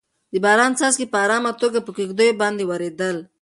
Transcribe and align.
د 0.31 0.33
باران 0.43 0.71
څاڅکي 0.79 1.05
په 1.11 1.17
ارامه 1.25 1.51
توګه 1.61 1.79
په 1.83 1.91
کيږديو 1.97 2.39
باندې 2.41 2.63
ورېدل. 2.67 3.17